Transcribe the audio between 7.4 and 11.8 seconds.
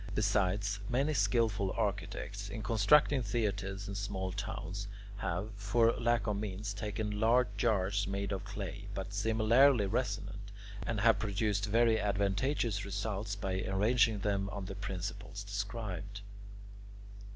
jars made of clay, but similarly resonant, and have produced